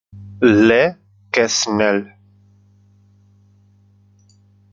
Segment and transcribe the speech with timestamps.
[0.41, 0.93] Le
[1.31, 2.15] Quesnel